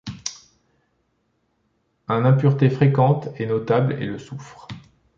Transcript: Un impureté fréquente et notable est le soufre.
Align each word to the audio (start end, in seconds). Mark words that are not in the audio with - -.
Un 2.07 2.25
impureté 2.25 2.71
fréquente 2.71 3.27
et 3.39 3.45
notable 3.45 4.01
est 4.01 4.07
le 4.07 4.17
soufre. 4.17 4.67